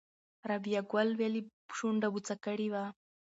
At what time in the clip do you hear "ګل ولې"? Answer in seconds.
0.91-1.41